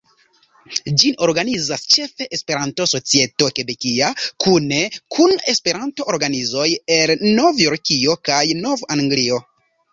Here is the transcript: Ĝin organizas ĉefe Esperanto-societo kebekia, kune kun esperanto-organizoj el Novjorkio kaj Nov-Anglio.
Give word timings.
Ĝin 1.01 1.17
organizas 1.25 1.83
ĉefe 1.95 2.27
Esperanto-societo 2.37 3.51
kebekia, 3.61 4.09
kune 4.45 4.81
kun 5.17 5.37
esperanto-organizoj 5.55 6.67
el 6.99 7.17
Novjorkio 7.41 8.21
kaj 8.31 8.45
Nov-Anglio. 8.67 9.43